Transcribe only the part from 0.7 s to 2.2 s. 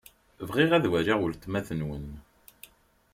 ad waliɣ weltma-twen.